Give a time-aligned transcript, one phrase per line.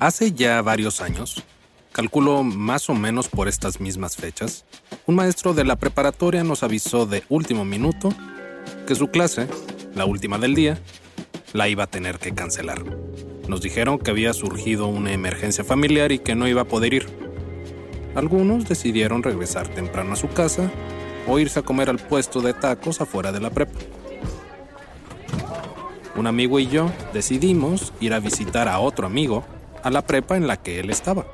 [0.00, 1.42] Hace ya varios años,
[1.90, 4.64] calculo más o menos por estas mismas fechas,
[5.06, 8.10] un maestro de la preparatoria nos avisó de último minuto
[8.86, 9.48] que su clase,
[9.96, 10.78] la última del día,
[11.52, 12.84] la iba a tener que cancelar.
[13.48, 17.08] Nos dijeron que había surgido una emergencia familiar y que no iba a poder ir.
[18.14, 20.70] Algunos decidieron regresar temprano a su casa
[21.26, 23.80] o irse a comer al puesto de tacos afuera de la prepa.
[26.14, 29.44] Un amigo y yo decidimos ir a visitar a otro amigo
[29.82, 31.26] a la prepa en la que él estaba.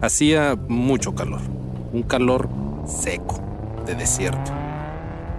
[0.00, 1.40] Hacía mucho calor,
[1.92, 2.48] un calor
[2.86, 3.40] seco,
[3.86, 4.52] de desierto.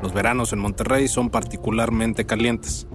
[0.02, 2.88] Los veranos en Monterrey son particularmente calientes.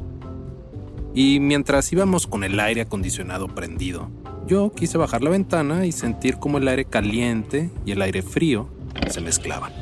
[1.15, 4.11] Y mientras íbamos con el aire acondicionado prendido,
[4.47, 8.69] yo quise bajar la ventana y sentir cómo el aire caliente y el aire frío
[9.09, 9.73] se mezclaban.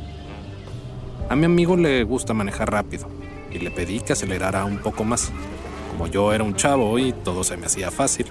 [1.28, 3.08] A mi amigo le gusta manejar rápido
[3.50, 5.32] y le pedí que acelerara un poco más.
[5.90, 8.26] Como yo era un chavo y todo se me hacía fácil,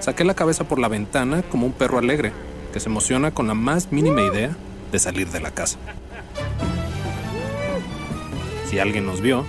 [0.00, 2.32] saqué la cabeza por la ventana como un perro alegre
[2.72, 4.56] que se emociona con la más mínima idea
[4.92, 5.78] de salir de la casa.
[8.68, 9.44] Si alguien nos vio,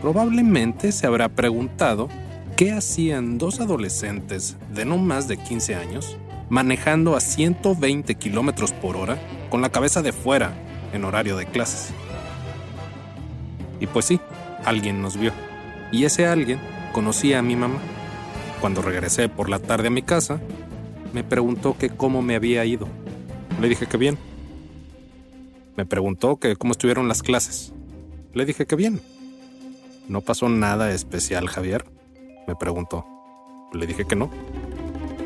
[0.00, 2.08] probablemente se habrá preguntado
[2.56, 6.16] qué hacían dos adolescentes de no más de 15 años
[6.48, 9.18] manejando a 120 kilómetros por hora
[9.50, 10.52] con la cabeza de fuera
[10.92, 11.92] en horario de clases.
[13.80, 14.20] Y pues sí,
[14.64, 15.32] alguien nos vio.
[15.90, 16.60] Y ese alguien
[16.92, 17.78] conocía a mi mamá.
[18.64, 20.40] Cuando regresé por la tarde a mi casa,
[21.12, 22.88] me preguntó que cómo me había ido.
[23.60, 24.16] Le dije que bien.
[25.76, 27.74] Me preguntó que cómo estuvieron las clases.
[28.32, 29.02] Le dije que bien.
[30.08, 31.84] ¿No pasó nada especial, Javier?
[32.48, 33.04] Me preguntó.
[33.74, 34.30] Le dije que no.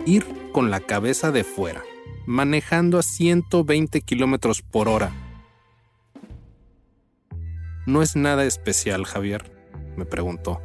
[0.04, 1.84] Ir con la cabeza de fuera,
[2.26, 5.12] manejando a 120 kilómetros por hora.
[7.86, 9.48] No es nada especial, Javier,
[9.96, 10.60] me preguntó.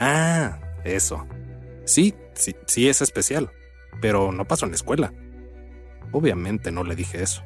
[0.00, 1.24] Ah, eso.
[1.88, 3.50] Sí, sí, sí es especial,
[4.02, 5.14] pero no pasó en la escuela.
[6.12, 7.42] Obviamente no le dije eso.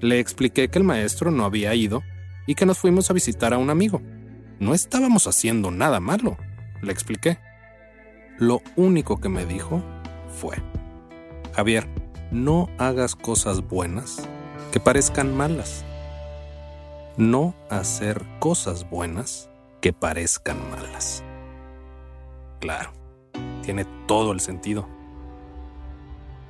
[0.00, 2.02] Le expliqué que el maestro no había ido
[2.46, 4.00] y que nos fuimos a visitar a un amigo.
[4.58, 6.38] No estábamos haciendo nada malo,
[6.80, 7.38] le expliqué.
[8.38, 9.82] Lo único que me dijo
[10.40, 10.56] fue,
[11.52, 11.86] Javier,
[12.30, 14.26] no hagas cosas buenas
[14.72, 15.84] que parezcan malas.
[17.18, 19.50] No hacer cosas buenas
[19.82, 21.22] que parezcan malas.
[22.60, 22.92] Claro,
[23.70, 24.88] tiene todo el sentido.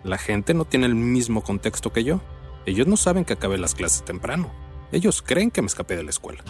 [0.05, 2.23] La gente no tiene el mismo contexto que yo.
[2.65, 4.51] Ellos no saben que acabé las clases temprano.
[4.91, 6.43] Ellos creen que me escapé de la escuela.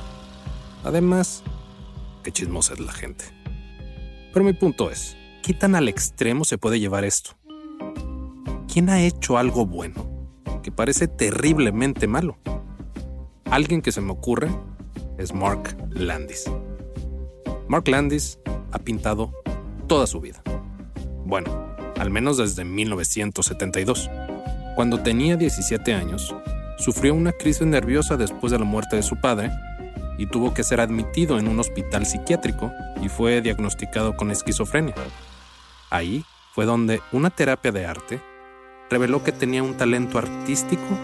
[0.84, 1.42] Además,
[2.22, 3.24] qué chismosa es la gente.
[4.32, 7.32] Pero mi punto es, ¿qué tan al extremo se puede llevar esto?
[8.72, 10.08] ¿Quién ha hecho algo bueno
[10.62, 12.38] que parece terriblemente malo?
[13.46, 14.48] Alguien que se me ocurre
[15.18, 16.44] es Mark Landis.
[17.66, 18.38] Mark Landis
[18.70, 19.32] ha pintado
[19.88, 20.40] toda su vida.
[21.30, 24.10] Bueno, al menos desde 1972.
[24.74, 26.34] Cuando tenía 17 años,
[26.76, 29.52] sufrió una crisis nerviosa después de la muerte de su padre
[30.18, 34.96] y tuvo que ser admitido en un hospital psiquiátrico y fue diagnosticado con esquizofrenia.
[35.88, 38.20] Ahí fue donde una terapia de arte
[38.90, 40.98] reveló que tenía un talento artístico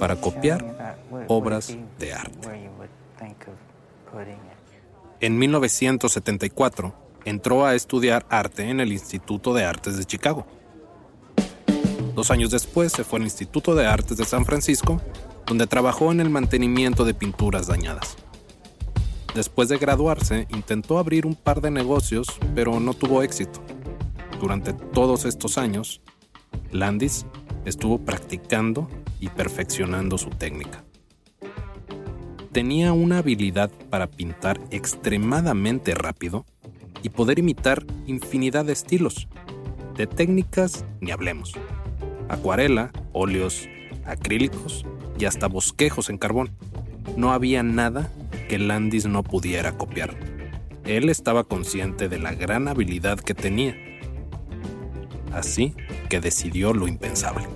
[0.00, 0.96] para copiar
[1.28, 2.48] obras de arte.
[5.20, 10.46] En 1974 entró a estudiar arte en el Instituto de Artes de Chicago.
[12.14, 15.00] Dos años después se fue al Instituto de Artes de San Francisco,
[15.46, 18.16] donde trabajó en el mantenimiento de pinturas dañadas.
[19.34, 23.62] Después de graduarse, intentó abrir un par de negocios, pero no tuvo éxito.
[24.38, 26.02] Durante todos estos años,
[26.70, 27.24] Landis
[27.64, 28.88] estuvo practicando
[29.20, 30.84] y perfeccionando su técnica.
[32.52, 36.44] Tenía una habilidad para pintar extremadamente rápido
[37.02, 39.28] y poder imitar infinidad de estilos.
[39.96, 41.54] De técnicas ni hablemos.
[42.28, 43.68] acuarela, óleos,
[44.06, 44.86] acrílicos
[45.18, 46.50] y hasta bosquejos en carbón.
[47.16, 48.10] No había nada
[48.48, 50.16] que Landis no pudiera copiar.
[50.84, 53.76] Él estaba consciente de la gran habilidad que tenía.
[55.32, 55.74] Así
[56.08, 57.46] que decidió lo impensable.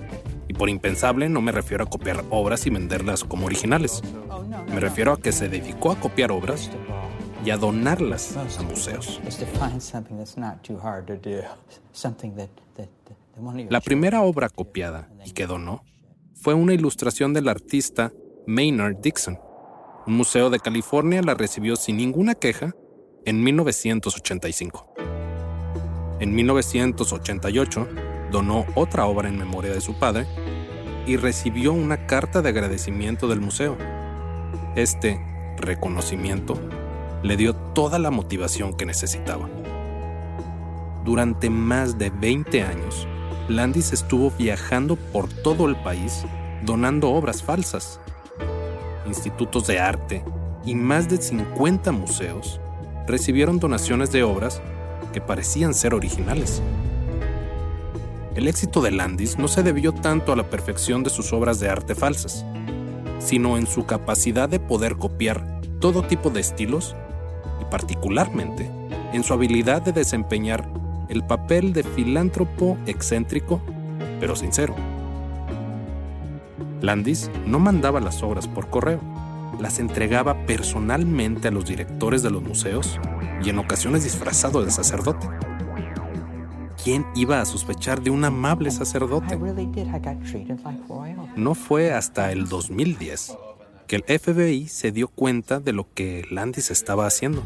[0.47, 4.01] Y por impensable no me refiero a copiar obras y venderlas como originales.
[4.73, 6.71] Me refiero a que se dedicó a copiar obras
[7.47, 9.21] y a donarlas a museos.
[13.69, 15.81] La primera obra copiada y que donó
[16.35, 18.11] fue una ilustración del artista
[18.47, 19.39] Maynard Dixon.
[20.05, 22.75] Un museo de California la recibió sin ninguna queja
[23.23, 24.93] en 1985.
[26.19, 27.87] En 1988
[28.29, 30.27] donó otra obra en memoria de su padre
[31.05, 33.77] y recibió una carta de agradecimiento del museo.
[34.75, 35.17] Este
[35.55, 36.59] reconocimiento
[37.23, 39.49] le dio toda la motivación que necesitaba.
[41.03, 43.07] Durante más de 20 años,
[43.47, 46.25] Landis estuvo viajando por todo el país
[46.63, 47.99] donando obras falsas.
[49.05, 50.23] Institutos de arte
[50.65, 52.59] y más de 50 museos
[53.07, 54.61] recibieron donaciones de obras
[55.13, 56.61] que parecían ser originales.
[58.35, 61.69] El éxito de Landis no se debió tanto a la perfección de sus obras de
[61.69, 62.45] arte falsas,
[63.19, 66.95] sino en su capacidad de poder copiar todo tipo de estilos
[67.61, 68.69] y particularmente
[69.13, 70.67] en su habilidad de desempeñar
[71.09, 73.61] el papel de filántropo excéntrico,
[74.19, 74.75] pero sincero.
[76.81, 78.99] Landis no mandaba las obras por correo,
[79.59, 82.99] las entregaba personalmente a los directores de los museos
[83.43, 85.27] y en ocasiones disfrazado de sacerdote.
[86.83, 89.37] ¿Quién iba a sospechar de un amable sacerdote?
[91.35, 93.37] No fue hasta el 2010
[93.87, 97.43] que el FBI se dio cuenta de lo que Landis estaba haciendo.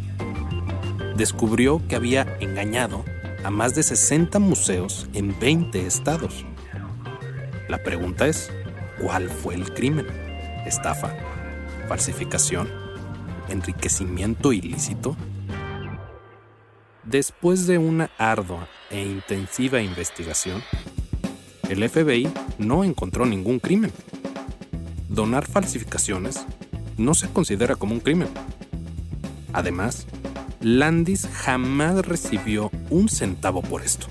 [1.16, 3.06] Descubrió que había engañado
[3.44, 6.46] a más de 60 museos en 20 estados.
[7.70, 8.52] La pregunta es,
[9.00, 10.08] ¿cuál fue el crimen?
[10.66, 11.16] ¿Estafa?
[11.88, 12.70] ¿Falsificación?
[13.50, 15.16] ¿Enriquecimiento ilícito?
[17.04, 20.64] Después de una ardua e intensiva investigación,
[21.70, 23.92] el FBI no encontró ningún crimen.
[25.12, 26.46] Donar falsificaciones
[26.98, 28.30] no se considera como un crimen.
[29.52, 30.08] Además,
[30.62, 34.08] Landis jamás recibió un centavo por esto.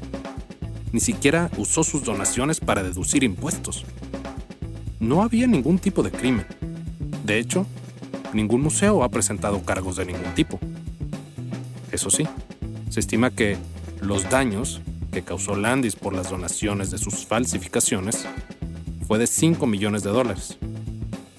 [0.93, 3.87] Ni siquiera usó sus donaciones para deducir impuestos.
[4.99, 6.45] No había ningún tipo de crimen.
[7.25, 7.65] De hecho,
[8.35, 10.61] ningún museo ha presentado cargos de ningún tipo.
[11.93, 12.29] Eso sí,
[12.91, 13.57] se estima que
[14.03, 14.83] los daños
[15.13, 18.27] que causó Landis por las donaciones de sus falsificaciones
[19.09, 20.59] fue de 5 millones de dólares.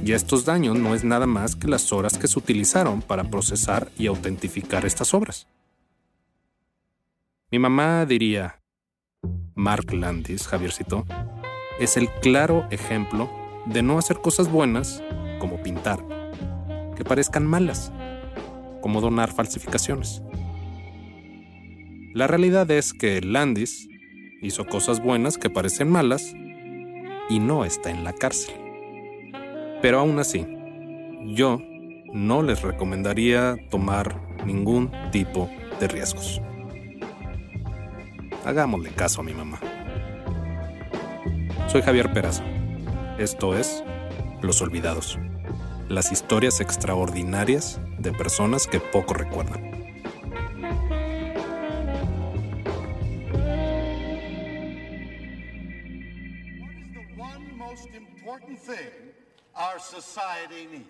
[0.03, 3.91] Y estos daños no es nada más que las horas que se utilizaron para procesar
[3.97, 5.47] y autentificar estas obras.
[7.51, 8.61] Mi mamá diría,
[9.53, 11.05] Mark Landis, Javiercito,
[11.79, 13.29] es el claro ejemplo
[13.67, 15.03] de no hacer cosas buenas,
[15.39, 16.03] como pintar,
[16.95, 17.91] que parezcan malas,
[18.81, 20.23] como donar falsificaciones.
[22.13, 23.87] La realidad es que Landis
[24.41, 26.33] hizo cosas buenas que parecen malas
[27.29, 28.70] y no está en la cárcel.
[29.81, 30.45] Pero aún así,
[31.35, 31.59] yo
[32.13, 35.49] no les recomendaría tomar ningún tipo
[35.79, 36.41] de riesgos.
[38.45, 39.59] Hagámosle caso a mi mamá.
[41.67, 42.43] Soy Javier Peraza.
[43.17, 43.83] Esto es
[44.41, 45.17] Los Olvidados.
[45.89, 49.70] Las historias extraordinarias de personas que poco recuerdan.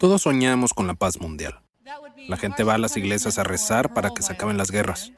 [0.01, 1.59] Todos soñamos con la paz mundial.
[2.27, 5.11] La gente va a las iglesias a rezar para que se acaben las guerras.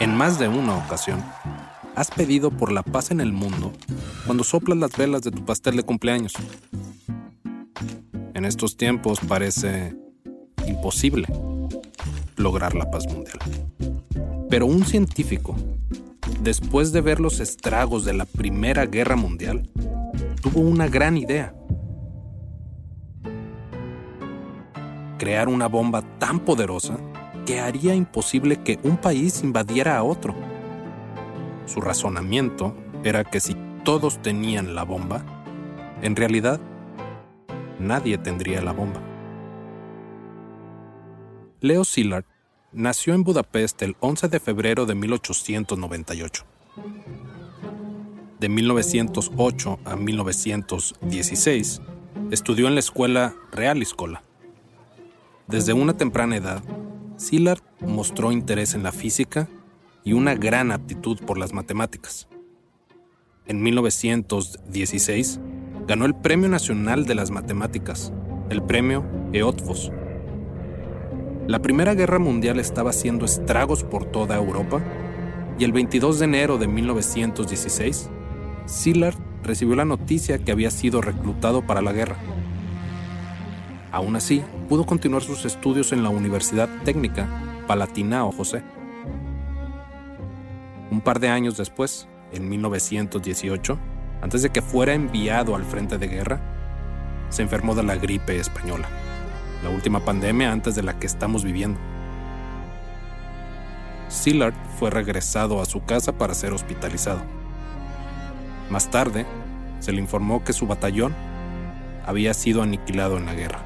[0.00, 1.22] En más de una ocasión,
[1.94, 3.70] has pedido por la paz en el mundo
[4.24, 6.32] cuando soplas las velas de tu pastel de cumpleaños.
[8.32, 9.94] En estos tiempos parece
[10.66, 11.28] imposible
[12.36, 13.40] lograr la paz mundial.
[14.48, 15.54] Pero un científico
[16.40, 19.68] después de ver los estragos de la Primera Guerra Mundial,
[20.40, 21.54] tuvo una gran idea.
[25.18, 26.96] Crear una bomba tan poderosa
[27.44, 30.34] que haría imposible que un país invadiera a otro.
[31.66, 35.24] Su razonamiento era que si todos tenían la bomba,
[36.02, 36.60] en realidad
[37.78, 39.00] nadie tendría la bomba.
[41.60, 42.24] Leo Szilard
[42.72, 46.44] nació en Budapest el 11 de febrero de 1898.
[48.40, 51.82] De 1908 a 1916
[52.30, 54.22] estudió en la escuela Real Escola.
[55.46, 56.62] Desde una temprana edad,
[57.18, 59.46] Szilard mostró interés en la física
[60.04, 62.28] y una gran aptitud por las matemáticas.
[63.46, 65.38] En 1916
[65.86, 68.10] ganó el Premio Nacional de las Matemáticas,
[68.48, 69.04] el Premio
[69.34, 69.92] Eötvös.
[71.46, 74.80] La Primera Guerra Mundial estaba haciendo estragos por toda Europa
[75.58, 78.08] y el 22 de enero de 1916,
[78.66, 82.16] Szilard recibió la noticia que había sido reclutado para la guerra.
[83.92, 87.28] Aún así, pudo continuar sus estudios en la Universidad Técnica
[87.66, 88.62] Palatinao José.
[90.90, 93.78] Un par de años después, en 1918,
[94.22, 96.40] antes de que fuera enviado al frente de guerra,
[97.30, 98.88] se enfermó de la gripe española,
[99.62, 101.78] la última pandemia antes de la que estamos viviendo.
[104.08, 107.39] Szilard fue regresado a su casa para ser hospitalizado.
[108.70, 109.26] Más tarde,
[109.80, 111.14] se le informó que su batallón
[112.06, 113.60] había sido aniquilado en la guerra.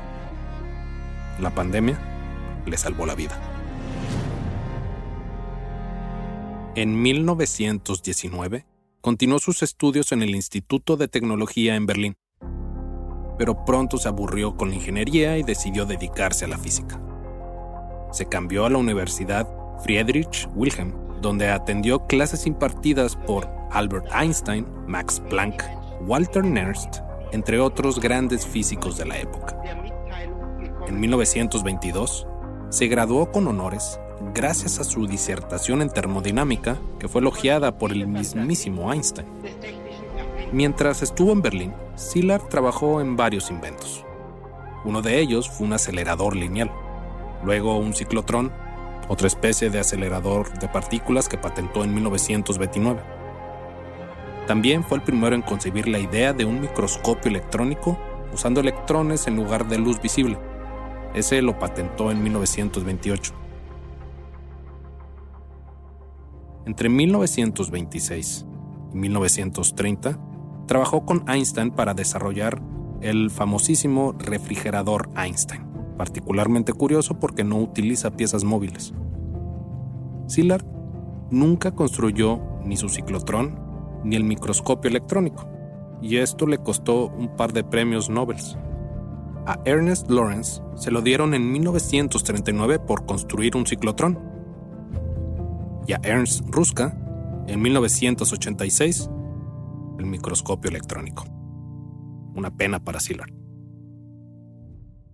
[1.39, 1.99] La pandemia
[2.67, 3.39] le salvó la vida.
[6.75, 8.67] En 1919,
[9.01, 12.15] continuó sus estudios en el Instituto de Tecnología en Berlín,
[13.39, 17.01] pero pronto se aburrió con la ingeniería y decidió dedicarse a la física.
[18.11, 19.47] Se cambió a la Universidad
[19.83, 25.63] Friedrich Wilhelm, donde atendió clases impartidas por Albert Einstein, Max Planck,
[26.07, 27.01] Walter Nernst,
[27.33, 29.61] entre otros grandes físicos de la época.
[30.87, 32.27] En 1922,
[32.71, 33.99] se graduó con honores
[34.33, 39.27] gracias a su disertación en termodinámica, que fue elogiada por el mismísimo Einstein.
[40.53, 44.05] Mientras estuvo en Berlín, Szilard trabajó en varios inventos.
[44.85, 46.71] Uno de ellos fue un acelerador lineal,
[47.43, 48.53] luego un ciclotrón,
[49.09, 53.14] otra especie de acelerador de partículas que patentó en 1929.
[54.47, 57.99] También fue el primero en concebir la idea de un microscopio electrónico
[58.33, 60.39] usando electrones en lugar de luz visible.
[61.15, 63.33] Ese lo patentó en 1928.
[66.67, 68.47] Entre 1926
[68.93, 70.19] y 1930,
[70.67, 72.61] trabajó con Einstein para desarrollar
[73.01, 78.93] el famosísimo refrigerador Einstein, particularmente curioso porque no utiliza piezas móviles.
[80.27, 80.65] Szilard
[81.31, 83.64] nunca construyó ni su ciclotrón
[84.05, 85.49] ni el microscopio electrónico,
[86.01, 88.37] y esto le costó un par de premios Nobel.
[89.47, 94.19] A Ernest Lawrence se lo dieron en 1939 por construir un ciclotrón,
[95.87, 96.97] y a Ernst Ruska
[97.47, 99.11] en 1986
[99.99, 101.25] el microscopio electrónico.
[102.35, 103.33] Una pena para Szilard.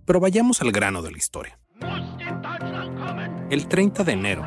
[0.04, 1.58] Pero vayamos al grano de la historia.
[3.50, 4.44] El 30 de enero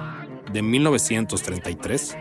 [0.51, 2.17] de 1933,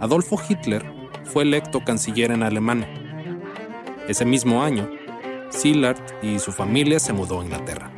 [0.00, 0.97] Adolfo Hitler
[1.28, 2.88] fue electo canciller en Alemania.
[4.08, 4.90] Ese mismo año,
[5.50, 7.90] Szilard y su familia se mudó a Inglaterra.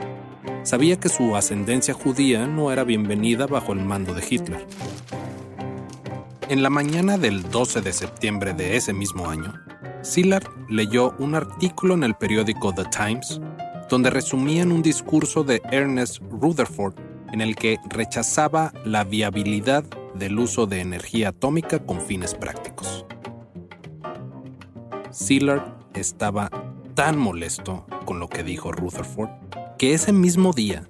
[0.63, 4.67] Sabía que su ascendencia judía no era bienvenida bajo el mando de Hitler.
[6.49, 9.55] En la mañana del 12 de septiembre de ese mismo año,
[10.03, 13.41] Szilard leyó un artículo en el periódico The Times
[13.89, 16.95] donde resumían un discurso de Ernest Rutherford
[17.33, 19.85] en el que rechazaba la viabilidad
[20.15, 23.05] del uso de energía atómica con fines prácticos.
[25.13, 26.49] Szilard estaba
[26.95, 29.31] tan molesto con lo que dijo Rutherford
[29.77, 30.89] que ese mismo día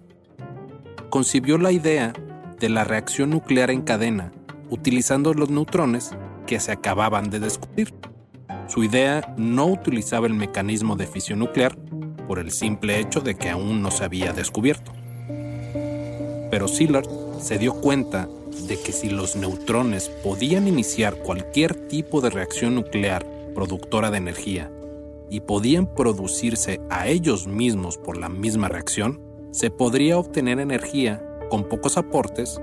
[1.09, 2.13] concibió la idea
[2.59, 4.31] de la reacción nuclear en cadena
[4.69, 6.11] utilizando los neutrones
[6.47, 7.95] que se acababan de descubrir.
[8.69, 11.77] Su idea no utilizaba el mecanismo de fisión nuclear
[12.29, 14.93] por el simple hecho de que aún no se había descubierto.
[16.51, 17.09] Pero Szilard
[17.41, 18.29] se dio cuenta
[18.69, 24.73] de que si los neutrones podían iniciar cualquier tipo de reacción nuclear productora de energía
[25.29, 31.69] y podían producirse a ellos mismos por la misma reacción, se podría obtener energía con
[31.69, 32.59] pocos aportes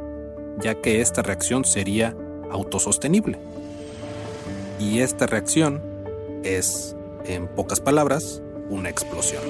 [0.59, 2.17] ya que esta reacción sería
[2.49, 3.37] autosostenible.
[4.79, 5.83] Y esta reacción
[6.43, 9.43] es, en pocas palabras, una explosión.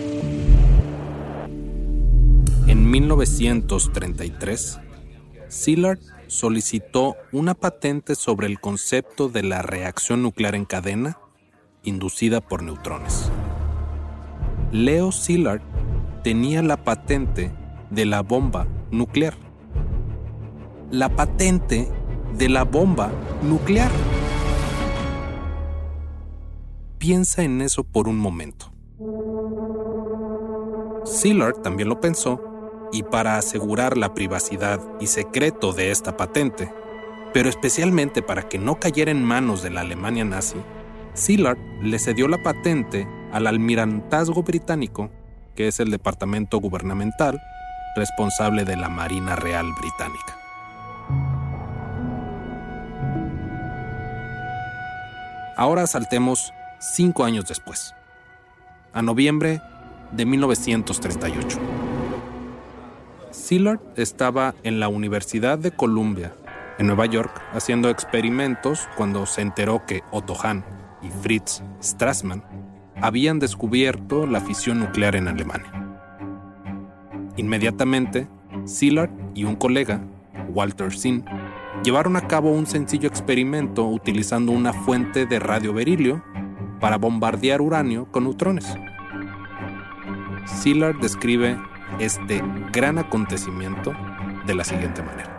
[2.68, 4.80] En 1933,
[5.48, 11.18] Szilard solicitó una patente sobre el concepto de la reacción nuclear en cadena
[11.88, 13.32] inducida por neutrones.
[14.72, 15.62] Leo Szilard
[16.24, 17.52] tenía la patente
[17.90, 19.48] de la bomba nuclear
[20.92, 21.90] la patente
[22.38, 23.92] de la bomba nuclear.
[26.98, 28.72] Piensa en eso por un momento.
[31.06, 32.42] Szilard también lo pensó
[32.92, 36.72] y para asegurar la privacidad y secreto de esta patente,
[37.34, 40.58] pero especialmente para que no cayera en manos de la Alemania nazi,
[41.14, 45.10] Szilard le cedió la patente al almirantazgo británico,
[45.56, 47.42] que es el departamento gubernamental
[47.96, 50.38] responsable de la Marina Real Británica.
[55.56, 57.96] Ahora saltemos cinco años después,
[58.94, 59.62] a noviembre
[60.12, 61.60] de 1938.
[63.32, 66.34] Szilard estaba en la Universidad de Columbia,
[66.78, 70.64] en Nueva York, haciendo experimentos cuando se enteró que Otto Hahn
[71.10, 72.44] Fritz Strassmann
[73.02, 75.72] habían descubierto la fisión nuclear en Alemania.
[77.36, 78.28] Inmediatamente,
[78.66, 80.02] Szilard y un colega,
[80.50, 81.24] Walter Sinn,
[81.84, 86.24] llevaron a cabo un sencillo experimento utilizando una fuente de radioberilio
[86.80, 88.78] para bombardear uranio con neutrones.
[90.46, 91.58] Szilard describe
[92.00, 93.94] este gran acontecimiento
[94.46, 95.38] de la siguiente manera.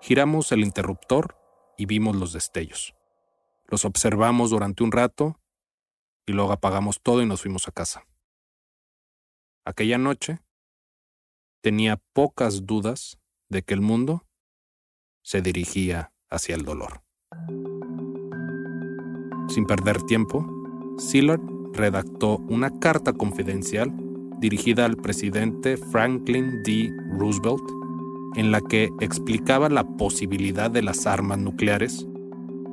[0.00, 1.37] Giramos el interruptor
[1.78, 2.94] y vimos los destellos.
[3.68, 5.40] Los observamos durante un rato
[6.26, 8.06] y luego apagamos todo y nos fuimos a casa.
[9.64, 10.40] Aquella noche
[11.62, 13.18] tenía pocas dudas
[13.48, 14.26] de que el mundo
[15.22, 17.02] se dirigía hacia el dolor.
[19.48, 20.46] Sin perder tiempo,
[20.98, 21.40] Szilard
[21.72, 23.94] redactó una carta confidencial
[24.38, 26.92] dirigida al presidente Franklin D.
[27.18, 27.77] Roosevelt
[28.36, 32.06] en la que explicaba la posibilidad de las armas nucleares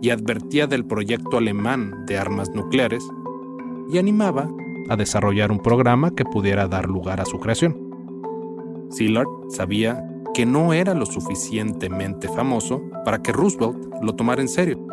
[0.01, 3.07] y advertía del proyecto alemán de armas nucleares
[3.89, 4.49] y animaba
[4.89, 7.77] a desarrollar un programa que pudiera dar lugar a su creación.
[8.89, 14.85] Szilard sabía que no era lo suficientemente famoso para que Roosevelt lo tomara en serio.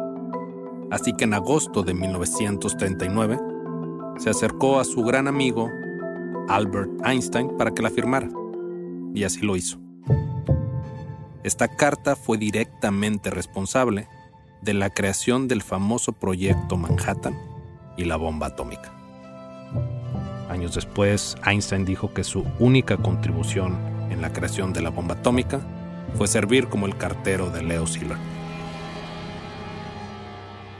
[0.90, 3.38] Así que en agosto de 1939
[4.19, 5.69] se acercó a su gran amigo
[6.49, 8.28] Albert Einstein para que la firmara.
[9.14, 9.81] Y así lo hizo.
[11.44, 14.06] Esta carta fue directamente responsable
[14.61, 17.37] de la creación del famoso proyecto Manhattan
[17.96, 18.92] y la bomba atómica.
[20.49, 23.76] Años después, Einstein dijo que su única contribución
[24.11, 25.61] en la creación de la bomba atómica
[26.16, 28.20] fue servir como el cartero de Leo Szilard.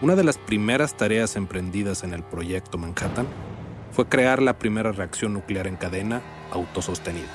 [0.01, 3.27] Una de las primeras tareas emprendidas en el proyecto Manhattan
[3.91, 6.23] fue crear la primera reacción nuclear en cadena
[6.53, 7.29] autosostenida.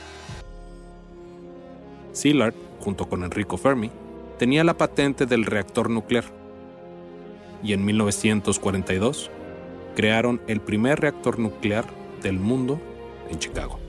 [2.14, 3.92] Szilard, junto con Enrico Fermi,
[4.38, 6.26] tenía la patente del reactor nuclear
[7.64, 9.32] y en 1942
[9.96, 11.86] crearon el primer reactor nuclear
[12.22, 12.80] del mundo
[13.30, 13.80] en Chicago.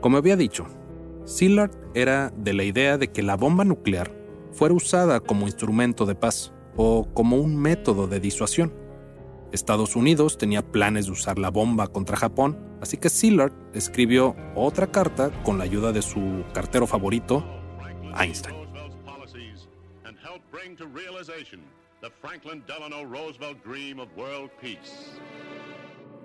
[0.00, 0.66] Como había dicho,
[1.24, 4.10] Szilard era de la idea de que la bomba nuclear
[4.52, 8.72] fuera usada como instrumento de paz o como un método de disuasión.
[9.52, 14.90] Estados Unidos tenía planes de usar la bomba contra Japón, así que Szilard escribió otra
[14.90, 17.44] carta con la ayuda de su cartero favorito,
[18.18, 18.56] Einstein.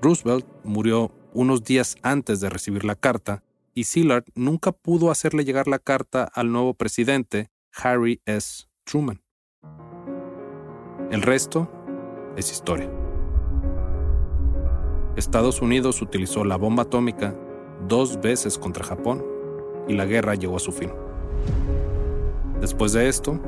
[0.02, 5.68] Roosevelt murió unos días antes de recibir la carta y Szilard nunca pudo hacerle llegar
[5.68, 8.66] la carta al nuevo presidente, Harry S.
[8.86, 9.22] Truman.
[11.12, 11.72] El resto
[12.36, 13.07] es historia.
[15.18, 17.36] Estados Unidos utilizó la bomba atómica
[17.88, 19.26] dos veces contra Japón
[19.88, 20.92] y la guerra llegó a su fin.
[22.62, 23.40] Después de esto,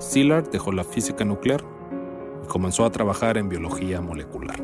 [0.00, 1.62] Szilard dejó la física nuclear
[2.44, 4.60] y comenzó a trabajar en biología molecular.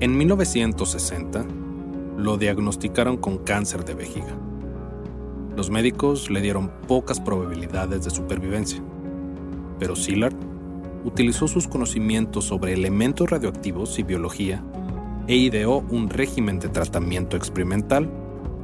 [0.00, 1.44] En 1960,
[2.16, 4.34] lo diagnosticaron con cáncer de vejiga.
[5.54, 8.82] Los médicos le dieron pocas probabilidades de supervivencia,
[9.78, 10.51] pero Szilard
[11.04, 14.62] utilizó sus conocimientos sobre elementos radioactivos y biología
[15.26, 18.10] e ideó un régimen de tratamiento experimental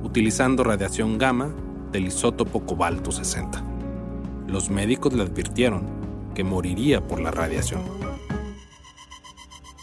[0.02, 1.54] utilizando radiación gamma
[1.92, 3.64] del isótopo cobalto 60.
[4.46, 5.86] Los médicos le advirtieron
[6.34, 7.82] que moriría por la radiación.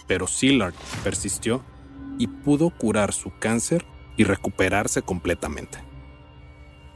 [0.08, 1.62] Pero Szilard persistió
[2.18, 3.86] y pudo curar su cáncer
[4.18, 5.80] y recuperarse completamente.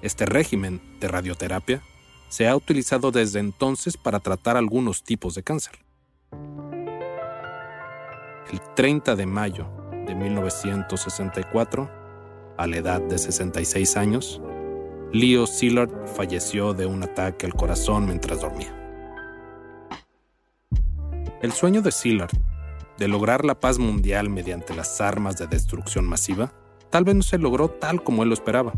[0.01, 1.81] Este régimen de radioterapia
[2.29, 5.73] se ha utilizado desde entonces para tratar algunos tipos de cáncer.
[8.51, 9.67] El 30 de mayo
[10.07, 11.89] de 1964,
[12.57, 14.41] a la edad de 66 años,
[15.11, 18.75] Leo Szilard falleció de un ataque al corazón mientras dormía.
[21.41, 22.31] El sueño de Szilard
[22.97, 26.51] de lograr la paz mundial mediante las armas de destrucción masiva
[26.89, 28.73] tal vez no se logró tal como él lo esperaba,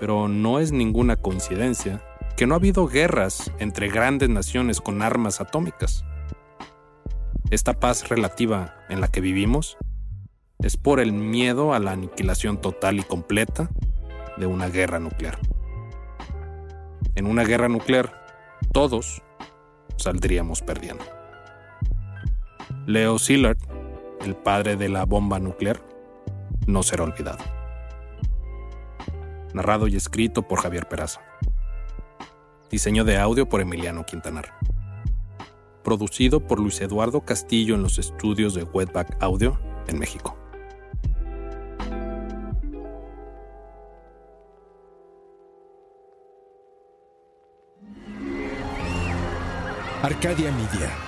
[0.00, 2.02] pero no es ninguna coincidencia
[2.38, 6.04] que no ha habido guerras entre grandes naciones con armas atómicas.
[7.50, 9.76] Esta paz relativa en la que vivimos
[10.60, 13.68] es por el miedo a la aniquilación total y completa
[14.36, 15.36] de una guerra nuclear.
[17.16, 18.14] En una guerra nuclear,
[18.72, 19.20] todos
[19.96, 21.04] saldríamos perdiendo.
[22.86, 23.58] Leo Szilard,
[24.24, 25.82] el padre de la bomba nuclear,
[26.68, 27.42] no será olvidado.
[29.54, 31.20] Narrado y escrito por Javier Peraza.
[32.70, 34.52] Diseño de audio por Emiliano Quintanar.
[35.82, 40.36] Producido por Luis Eduardo Castillo en los estudios de Wetback Audio en México.
[50.02, 51.07] Arcadia Media.